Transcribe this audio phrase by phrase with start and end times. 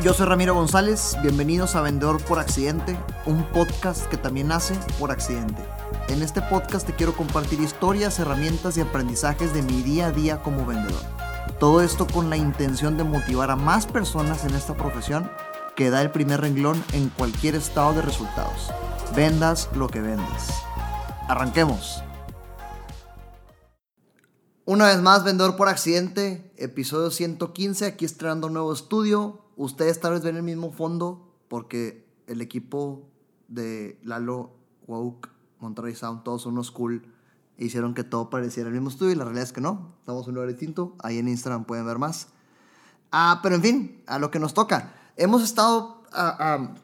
[0.00, 5.10] Yo soy Ramiro González, bienvenidos a Vendedor por Accidente, un podcast que también nace por
[5.10, 5.60] accidente.
[6.08, 10.40] En este podcast te quiero compartir historias, herramientas y aprendizajes de mi día a día
[10.40, 11.02] como vendedor.
[11.58, 15.28] Todo esto con la intención de motivar a más personas en esta profesión
[15.74, 18.70] que da el primer renglón en cualquier estado de resultados.
[19.16, 20.48] Vendas lo que vendes.
[21.26, 22.04] Arranquemos.
[24.64, 30.12] Una vez más, Vendedor por Accidente, episodio 115, aquí estrenando un nuevo estudio, Ustedes tal
[30.12, 33.08] vez ven el mismo fondo porque el equipo
[33.48, 34.52] de Lalo,
[34.86, 37.02] Woke, Monterrey Sound, todos son unos cool.
[37.56, 39.96] Hicieron que todo pareciera el mismo estudio y la realidad es que no.
[39.98, 40.94] Estamos en un lugar distinto.
[41.00, 42.28] Ahí en Instagram pueden ver más.
[43.10, 44.94] Ah, pero en fin, a lo que nos toca.
[45.16, 46.02] Hemos estado...
[46.12, 46.74] Ah, ah,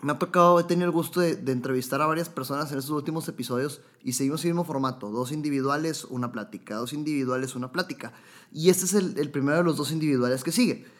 [0.00, 3.28] me ha tocado, he tenido el gusto de, entrevistar a varias personas en estos últimos
[3.28, 5.10] episodios y seguimos el mismo formato.
[5.10, 6.74] Dos individuales, una plática.
[6.74, 8.12] Dos individuales, una plática.
[8.52, 10.97] Y este es el, el primero de los dos individuales que sigue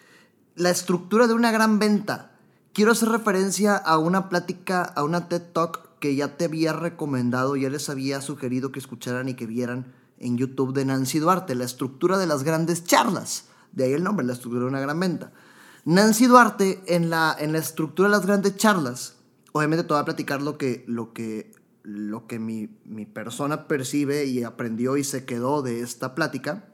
[0.58, 2.32] la estructura de una gran venta.
[2.72, 7.56] Quiero hacer referencia a una plática, a una TED Talk que ya te había recomendado,
[7.56, 11.64] ya les había sugerido que escucharan y que vieran en YouTube de Nancy Duarte, la
[11.64, 13.46] estructura de las grandes charlas.
[13.72, 15.32] De ahí el nombre, la estructura de una gran venta.
[15.84, 19.16] Nancy Duarte, en la, en la estructura de las grandes charlas,
[19.52, 21.52] obviamente te voy a platicar lo que, lo que,
[21.84, 26.68] lo que mi, mi persona percibe y aprendió y se quedó de esta plática.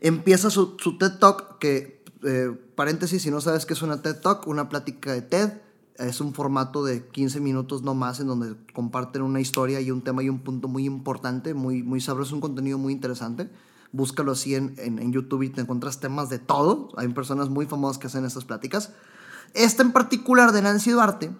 [0.00, 4.20] Empieza su, su TED Talk que eh, paréntesis, si no sabes qué es una TED
[4.20, 5.52] Talk, una plática de TED,
[5.98, 10.02] es un formato de 15 minutos no más en donde comparten una historia y un
[10.02, 13.50] tema y un punto muy importante, muy, muy sabroso, un contenido muy interesante.
[13.92, 16.88] Búscalo así en, en, YouTube y te encuentras temas de todo.
[16.96, 18.92] Hay personas muy famosas que hacen estas pláticas.
[19.52, 21.32] Esta en particular de Nancy Duarte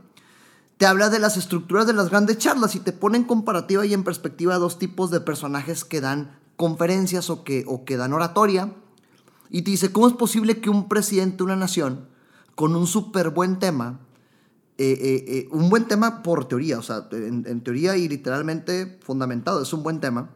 [0.76, 3.94] te habla de las estructuras de las grandes charlas y te pone en comparativa y
[3.94, 8.74] en perspectiva dos tipos de personajes que dan conferencias o que, o que dan oratoria
[9.50, 12.08] y te dice, ¿cómo es posible que un presidente de una nación
[12.54, 14.00] con un súper buen tema,
[14.78, 19.62] eh, eh, eh, un buen tema por teoría, o sea, en, teoría y literalmente fundamentado,
[19.62, 20.30] es un buen tema,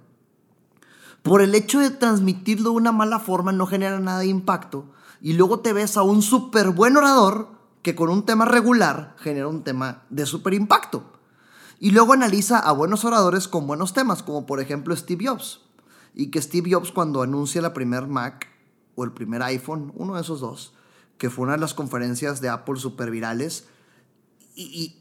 [1.23, 4.87] por el hecho de transmitirlo de una mala forma no genera nada de impacto,
[5.21, 7.49] y luego te ves a un súper buen orador
[7.83, 11.05] que con un tema regular genera un tema de súper impacto.
[11.79, 15.61] Y luego analiza a buenos oradores con buenos temas, como por ejemplo Steve Jobs.
[16.15, 18.54] Y que Steve Jobs cuando anuncia la primer Mac,
[18.97, 20.75] o el primer iPhone, uno de esos dos,
[21.19, 23.67] que fue una de las conferencias de Apple super virales.
[24.55, 24.97] Y,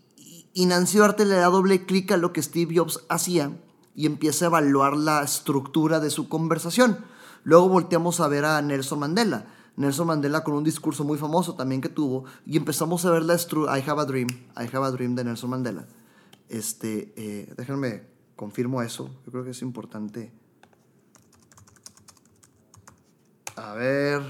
[0.53, 3.51] y, Nancy Duarte le da doble clic a lo que Steve Jobs hacía
[3.95, 6.99] y empieza a evaluar la estructura de su conversación.
[7.43, 9.47] Luego volteamos a ver a Nelson Mandela.
[9.75, 13.33] Nelson Mandela con un discurso muy famoso también que tuvo y empezamos a ver la
[13.33, 15.85] estructura, I Have a Dream, I Have a Dream de Nelson Mandela.
[16.49, 18.03] Este, eh, déjenme,
[18.35, 20.31] confirmo eso, yo creo que es importante
[23.55, 24.21] A ver.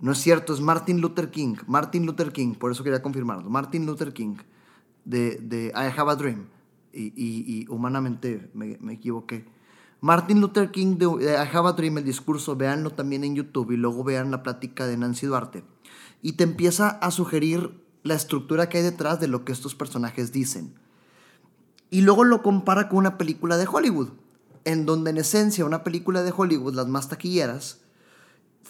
[0.00, 1.56] No es cierto, es Martin Luther King.
[1.66, 3.48] Martin Luther King, por eso quería confirmarlo.
[3.48, 4.36] Martin Luther King,
[5.04, 6.46] de, de I Have a Dream.
[6.92, 9.46] Y, humanamente me, equivoqué.
[10.00, 13.76] Martin Luther King de, I Have a Dream, el discurso, véanlo también en YouTube y
[13.76, 15.64] luego vean la plática de Nancy Duarte.
[16.20, 20.32] Y te empieza a sugerir la estructura que hay detrás de lo que estos personajes
[20.32, 20.74] dicen.
[21.90, 24.08] Y luego lo compara con una película de Hollywood,
[24.64, 27.81] en donde en esencia una película de Hollywood, las más taquilleras,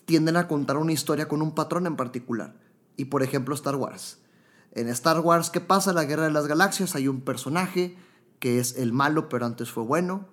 [0.05, 2.55] tienden a contar una historia con un patrón en particular.
[2.97, 4.19] Y por ejemplo Star Wars.
[4.73, 5.93] En Star Wars, ¿qué pasa?
[5.93, 7.97] La Guerra de las Galaxias hay un personaje
[8.39, 10.27] que es el malo, pero antes fue bueno.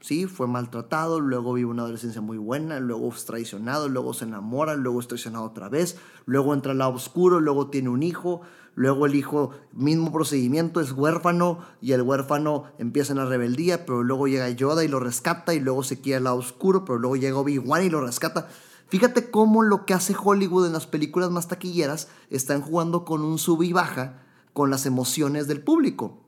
[0.00, 4.76] Sí, fue maltratado, luego vive una adolescencia muy buena, luego es traicionado, luego se enamora,
[4.76, 8.42] luego es traicionado otra vez, luego entra al lado oscuro, luego tiene un hijo,
[8.76, 14.04] luego el hijo, mismo procedimiento, es huérfano y el huérfano empieza en la rebeldía, pero
[14.04, 17.16] luego llega Yoda y lo rescata y luego se queda al lado oscuro, pero luego
[17.16, 18.48] llega Obi-Wan y lo rescata.
[18.88, 23.38] Fíjate cómo lo que hace Hollywood en las películas más taquilleras están jugando con un
[23.38, 24.22] sub y baja
[24.54, 26.18] con las emociones del público.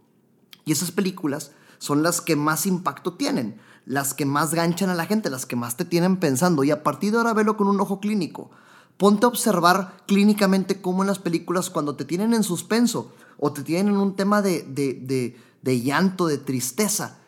[0.67, 5.07] Y esas películas son las que más impacto tienen, las que más ganchan a la
[5.07, 6.63] gente, las que más te tienen pensando.
[6.63, 8.51] Y a partir de ahora velo con un ojo clínico.
[8.99, 13.63] Ponte a observar clínicamente cómo en las películas cuando te tienen en suspenso o te
[13.63, 17.19] tienen en un tema de, de, de llanto, de tristeza,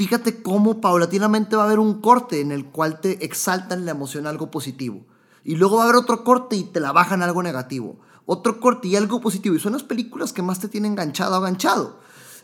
[0.00, 4.26] fíjate cómo paulatinamente va a haber un corte en el cual te exaltan la emoción
[4.26, 5.04] algo positivo.
[5.44, 8.00] Y luego va a haber otro corte y te la bajan algo negativo.
[8.24, 9.54] Otro corte y algo positivo.
[9.54, 12.00] Y son las películas que más te tienen enganchado, enganchado.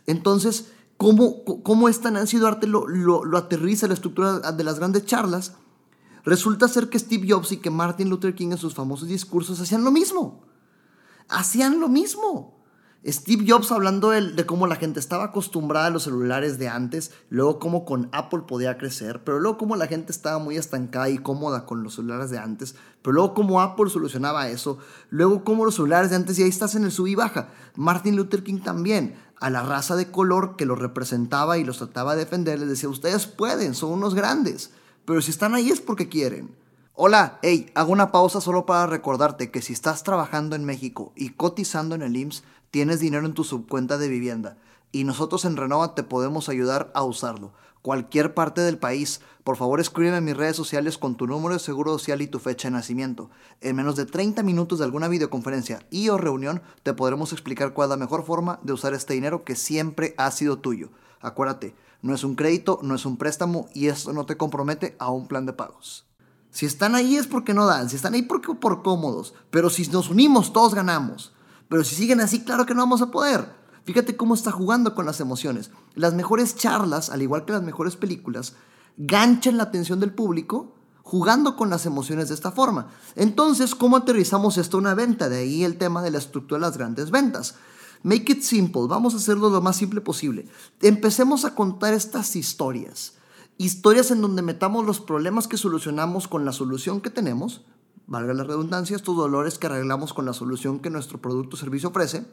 [0.07, 5.07] Entonces, ¿cómo, cómo esta Nancy Duarte lo, lo, lo aterriza la estructura de las grandes
[5.07, 5.55] charlas?
[6.27, 9.83] Resulta ser que Steve Jobs y que Martin Luther King en sus famosos discursos hacían
[9.83, 10.45] lo mismo.
[11.31, 12.56] Hacían lo mismo.
[13.05, 17.59] Steve Jobs hablando de, cómo la gente estaba acostumbrada a los celulares de antes, luego
[17.59, 21.67] cómo con Apple podía crecer, pero luego cómo la gente estaba muy estancada y cómoda
[21.67, 24.79] con los celulares de antes, pero luego cómo Apple solucionaba eso,
[25.11, 27.49] luego cómo los celulares de antes y ahí estás en el sub y baja.
[27.77, 32.17] Martin Luther King también, a la raza de color que los representaba y los trataba
[32.17, 34.73] de defender, les decía, ustedes pueden, son unos grandes,
[35.05, 36.51] pero si están ahí es porque quieren.
[36.99, 41.29] Hola, hey, hago una pausa solo para recordarte que si estás trabajando en México y
[41.29, 44.59] cotizando en el IMSS, tienes dinero en tu subcuenta de vivienda
[44.93, 47.53] y nosotros en Renova te podemos ayudar a usarlo.
[47.83, 51.61] Cualquier parte del país, por favor escríbeme en mis redes sociales con tu número de
[51.61, 53.31] seguro social y tu fecha de nacimiento.
[53.61, 57.87] En menos de 30 minutos de alguna videoconferencia y o reunión te podremos explicar cuál
[57.87, 60.91] es la mejor forma de usar este dinero que siempre ha sido tuyo.
[61.21, 65.11] Acuérdate, no es un crédito, no es un préstamo y esto no te compromete a
[65.11, 66.07] un plan de pagos.
[66.51, 69.87] Si están ahí es porque no dan, si están ahí porque por cómodos, pero si
[69.89, 71.36] nos unimos todos ganamos.
[71.69, 73.53] Pero si siguen así, claro que no vamos a poder.
[73.85, 75.71] Fíjate cómo está jugando con las emociones.
[75.95, 78.55] Las mejores charlas, al igual que las mejores películas,
[78.97, 82.89] ganchan la atención del público jugando con las emociones de esta forma.
[83.15, 85.29] Entonces, ¿cómo aterrizamos esto a una venta?
[85.29, 87.55] De ahí el tema de la estructura de las grandes ventas.
[88.03, 90.49] Make it simple, vamos a hacerlo lo más simple posible.
[90.83, 93.17] Empecemos a contar estas historias
[93.59, 97.63] historias en donde metamos los problemas que solucionamos con la solución que tenemos,
[98.07, 101.89] valga la redundancia, estos dolores que arreglamos con la solución que nuestro producto o servicio
[101.89, 102.27] ofrece,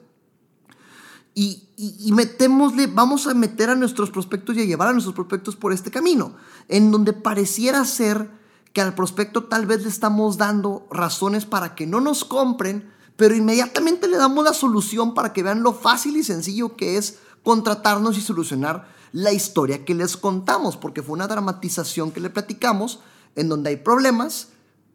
[1.35, 5.55] y, y, metémosle, vamos a meter a nuestros prospectos y a llevar a nuestros prospectos
[5.55, 6.35] por este camino,
[6.67, 8.29] en donde pareciera ser
[8.71, 13.35] que al prospecto tal vez le estamos dando razones para que no nos compren, pero
[13.35, 18.17] inmediatamente le damos la solución para que vean lo fácil y sencillo que es contratarnos
[18.17, 22.99] y solucionar la historia que les contamos, porque fue una dramatización que le platicamos
[23.35, 24.49] en donde hay problemas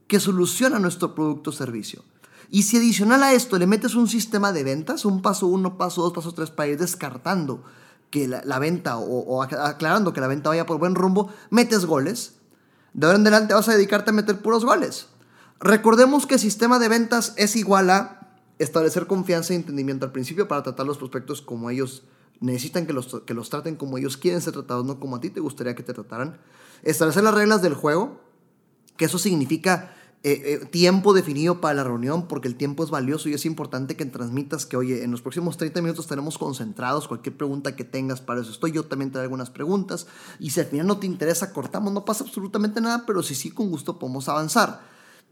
[0.09, 2.03] que solucionan nuestro producto o servicio.
[2.51, 6.03] Y si adicional a esto le metes un sistema de ventas, un paso uno, paso
[6.03, 7.63] dos, paso tres, para ir descartando
[8.11, 12.37] que la, venta o, aclarando que la venta vaya por buen rumbo, metes goles.
[12.95, 15.07] De ahora en adelante vas a dedicarte a meter puros goles.
[15.61, 20.49] Recordemos que el sistema de ventas es igual a establecer confianza y entendimiento al principio
[20.49, 22.03] para tratar los prospectos como ellos
[22.41, 25.31] Necesitan que los, que los traten como ellos quieren ser tratados, no como a ti
[25.31, 26.39] te gustaría que te trataran.
[26.83, 28.21] Establecer las reglas del juego,
[28.97, 33.29] que eso significa eh, eh, tiempo definido para la reunión, porque el tiempo es valioso
[33.29, 37.37] y es importante que transmitas que, oye, en los próximos 30 minutos estaremos concentrados, cualquier
[37.37, 40.09] pregunta que tengas, para eso estoy, yo también te algunas preguntas,
[40.41, 43.53] y si al final no te interesa, cortamos, no pasa absolutamente nada, pero si sí,
[43.53, 44.81] con gusto podemos avanzar.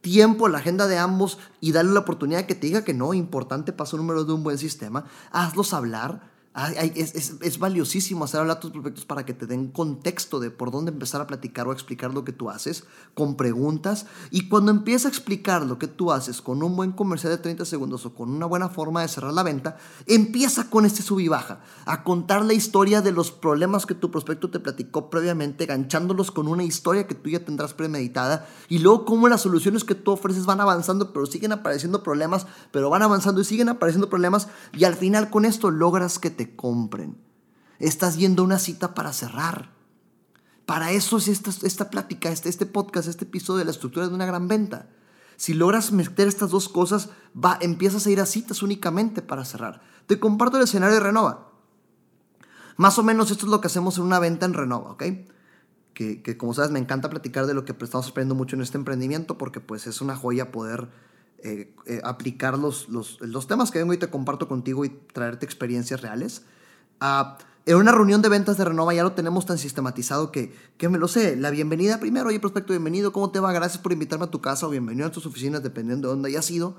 [0.02, 3.72] Tiempo, la agenda de ambos y darle la oportunidad que te diga que no, importante
[3.72, 9.04] paso número de un buen sistema, hazlos hablar, es, valiosísimo hacer hablar a tus prospectos
[9.04, 12.24] para que te den contexto de por dónde empezar a platicar o a explicar lo
[12.24, 14.06] que tú haces con preguntas.
[14.30, 17.66] Y cuando empieza a explicar lo que tú haces con un buen comercial de 30
[17.66, 19.76] segundos o con una buena forma de cerrar la venta,
[20.06, 24.10] empieza con este sub y baja, a contar la historia de los problemas que tu
[24.10, 29.04] prospecto te platicó previamente, ganchándolos con una historia que tú ya tendrás premeditada y luego
[29.04, 33.42] cómo las soluciones que tú ofreces van avanzando, pero siguen apareciendo problemas, pero van avanzando
[33.42, 37.16] y siguen apareciendo problemas y al final con esto logras que te compren.
[37.78, 39.74] Estás yendo a una cita para cerrar.
[40.66, 44.14] Para eso es esta, esta plática, este, este podcast, este episodio de la estructura de
[44.14, 44.88] una gran venta.
[45.36, 49.82] Si logras meter estas dos cosas, va, empiezas a ir a citas únicamente para cerrar.
[50.06, 51.52] Te comparto el escenario de Renova.
[52.76, 55.04] Más o menos esto es lo que hacemos en una venta en Renova, ¿ok?
[55.94, 59.38] Que, como sabes me encanta platicar de lo que estamos aprendiendo mucho en este emprendimiento
[59.38, 60.90] porque pues es una joya poder
[61.38, 66.00] eh, eh, aplicar los, los, temas que vengo y te comparto contigo y traerte experiencias
[66.00, 66.42] reales.
[67.00, 70.88] Ah, en una reunión de ventas de Renova ya lo tenemos tan sistematizado que, que
[70.88, 71.36] me lo sé.
[71.36, 73.52] La bienvenida primero, oye, prospecto, bienvenido, ¿cómo te va?
[73.52, 76.50] Gracias por invitarme a tu casa o bienvenido a tus oficinas, dependiendo de dónde hayas
[76.50, 76.76] ido.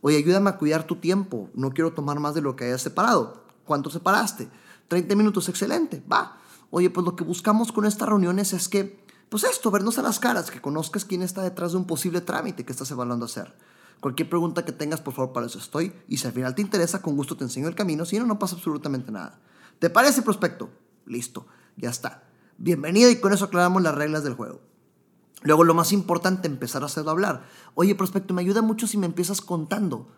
[0.00, 1.50] Oye, ayúdame a cuidar tu tiempo.
[1.54, 3.42] No quiero tomar más de lo que hayas separado.
[3.64, 4.48] ¿Cuánto separaste?
[4.88, 6.02] 30 minutos, excelente.
[6.10, 6.38] Va.
[6.70, 10.20] Oye, pues lo que buscamos con estas reuniones es que, pues esto, vernos a las
[10.20, 13.54] caras, que conozcas quién está detrás de un posible trámite que estás evaluando hacer.
[14.00, 15.92] Cualquier pregunta que tengas, por favor, para eso estoy.
[16.08, 18.04] Y si al final te interesa, con gusto te enseño el camino.
[18.04, 19.40] Si no, no pasa absolutamente nada.
[19.78, 20.70] ¿Te parece, prospecto?
[21.06, 22.24] Listo, ya está.
[22.58, 24.60] Bienvenido y con eso aclaramos las reglas del juego.
[25.42, 27.44] Luego, lo más importante, empezar a hacerlo hablar.
[27.74, 30.08] Oye, prospecto, me ayuda mucho si me empiezas contando.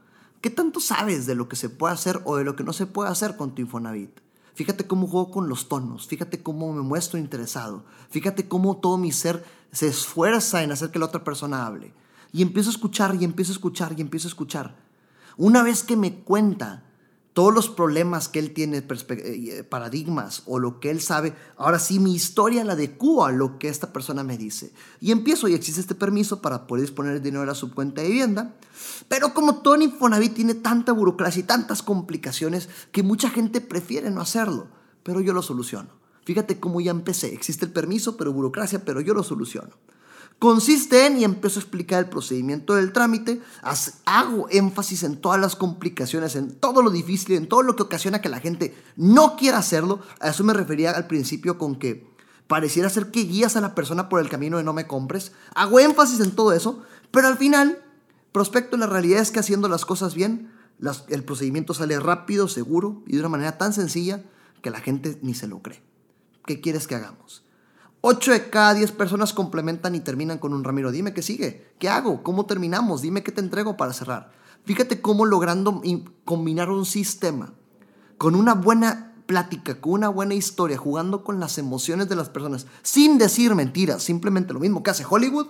[0.41, 2.87] ¿Qué tanto sabes de lo que se puede hacer o de lo que no se
[2.87, 4.21] puede hacer con tu Infonavit?
[4.55, 9.13] Fíjate cómo juego con los tonos, fíjate cómo me muestro interesado, fíjate cómo todo mi
[9.13, 11.95] ser se esfuerza en hacer que la otra persona hable.
[12.33, 14.77] Y empiezo a escuchar y empiezo a escuchar y empiezo a escuchar.
[15.37, 16.85] Una vez que me cuenta
[17.33, 22.01] todos los problemas que él tiene, eh, paradigmas o lo que él sabe, ahora sí
[22.01, 24.73] mi historia la adecuo a lo que esta persona me dice.
[25.01, 28.09] Y empiezo y existe este permiso para poder disponer el dinero a su cuenta de
[28.09, 28.55] vivienda.
[29.09, 34.21] Pero como todo en tiene tanta burocracia y tantas complicaciones que mucha gente prefiere no
[34.21, 34.69] hacerlo.
[35.03, 35.91] Pero yo lo soluciono.
[36.25, 37.33] Fíjate cómo ya empecé.
[37.33, 39.71] Existe el permiso, pero burocracia, pero yo lo soluciono.
[40.41, 43.43] Consiste en, y empiezo a explicar el procedimiento del trámite,
[44.07, 48.23] hago énfasis en todas las complicaciones, en todo lo difícil, en todo lo que ocasiona
[48.23, 50.01] que la gente no quiera hacerlo.
[50.19, 52.09] A eso me refería al principio con que
[52.47, 55.33] pareciera ser que guías a la persona por el camino de no me compres.
[55.55, 57.79] Hago énfasis en todo eso, pero al final,
[58.33, 60.51] prospecto, la realidad es que haciendo las cosas bien,
[61.09, 64.25] el procedimiento sale rápido, seguro y de una manera tan sencilla
[64.63, 65.83] que la gente ni se lo cree.
[66.47, 67.45] ¿Qué quieres que hagamos?
[68.03, 70.91] 8 de cada 10 personas complementan y terminan con un Ramiro.
[70.91, 71.75] Dime qué sigue.
[71.79, 72.23] ¿Qué hago?
[72.23, 73.03] ¿Cómo terminamos?
[73.03, 74.33] Dime qué te entrego para cerrar.
[74.65, 75.83] Fíjate cómo logrando
[76.25, 77.53] combinar un sistema
[78.17, 82.67] con una buena plática, con una buena historia, jugando con las emociones de las personas,
[82.83, 85.47] sin decir mentiras, simplemente lo mismo que hace Hollywood,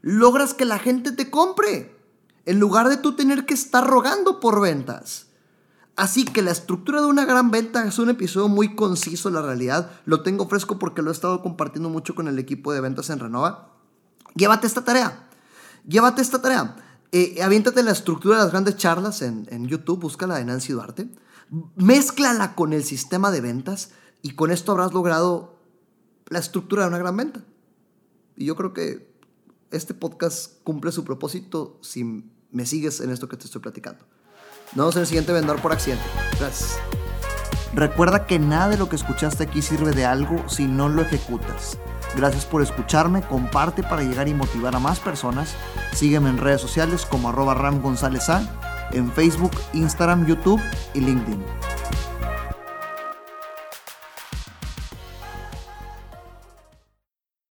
[0.00, 1.96] logras que la gente te compre.
[2.44, 5.26] En lugar de tú tener que estar rogando por ventas.
[5.96, 9.90] Así que la estructura de una gran venta es un episodio muy conciso la realidad.
[10.06, 13.18] Lo tengo fresco porque lo he estado compartiendo mucho con el equipo de ventas en
[13.18, 13.74] Renova.
[14.34, 15.28] Llévate esta tarea.
[15.86, 16.76] Llévate esta tarea.
[17.12, 21.10] Eh, aviéntate la estructura de las grandes charlas en, en YouTube, búscala de Nancy Duarte.
[21.76, 23.90] Mézclala con el sistema de ventas
[24.22, 25.58] y con esto habrás logrado
[26.28, 27.44] la estructura de una gran venta.
[28.36, 29.12] Y yo creo que
[29.70, 34.06] este podcast cumple su propósito si me sigues en esto que te estoy platicando.
[34.74, 36.04] Nos vemos en el siguiente Vendedor por Accidente.
[36.40, 36.78] Gracias.
[37.74, 41.78] Recuerda que nada de lo que escuchaste aquí sirve de algo si no lo ejecutas.
[42.16, 45.54] Gracias por escucharme, comparte para llegar y motivar a más personas.
[45.92, 48.26] Sígueme en redes sociales como arroba Ram González
[48.92, 50.60] en Facebook, Instagram, YouTube
[50.94, 51.42] y LinkedIn.